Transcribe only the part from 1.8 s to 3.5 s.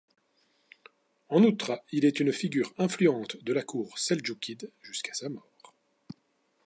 il est une figure influente